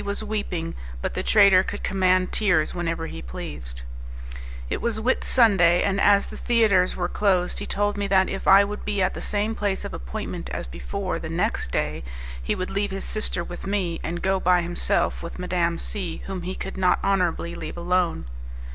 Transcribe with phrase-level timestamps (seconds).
[0.01, 3.83] P C was weeping, but the traitor could command tears whenever he pleased.
[4.67, 8.47] It was Whit Sunday, and as the theatres were closed he told me that, if
[8.47, 12.03] I would be at the same place of Appointment as before, the next day,
[12.41, 16.41] he would leave his sister with me, and go by himself with Madame C, whom
[16.41, 18.25] he could not honourably leave alone.